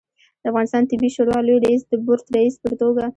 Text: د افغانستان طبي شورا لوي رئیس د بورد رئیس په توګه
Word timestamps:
د 0.41 0.43
افغانستان 0.51 0.83
طبي 0.89 1.09
شورا 1.15 1.37
لوي 1.47 1.57
رئیس 1.65 1.81
د 1.87 1.93
بورد 2.05 2.25
رئیس 2.37 2.55
په 2.63 2.69
توګه 2.81 3.05